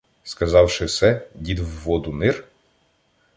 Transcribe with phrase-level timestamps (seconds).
[0.23, 2.45] Сказавши се, дід в воду нир.